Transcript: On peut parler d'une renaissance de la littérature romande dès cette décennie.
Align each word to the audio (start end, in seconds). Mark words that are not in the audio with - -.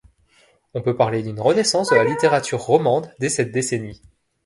On 0.73 0.81
peut 0.81 0.95
parler 0.97 1.21
d'une 1.21 1.39
renaissance 1.39 1.91
de 1.91 1.95
la 1.95 2.03
littérature 2.03 2.59
romande 2.59 3.13
dès 3.19 3.29
cette 3.29 3.51
décennie. 3.51 4.01